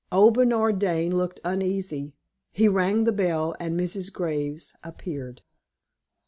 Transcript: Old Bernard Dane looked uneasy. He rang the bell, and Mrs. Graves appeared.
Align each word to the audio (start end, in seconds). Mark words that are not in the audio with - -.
Old 0.11 0.33
Bernard 0.33 0.79
Dane 0.79 1.15
looked 1.15 1.39
uneasy. 1.45 2.15
He 2.51 2.67
rang 2.67 3.03
the 3.03 3.11
bell, 3.11 3.55
and 3.59 3.79
Mrs. 3.79 4.11
Graves 4.11 4.73
appeared. 4.83 5.43